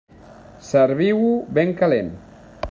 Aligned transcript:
Serviu-ho 0.69 1.29
ben 1.59 1.77
calent. 1.83 2.11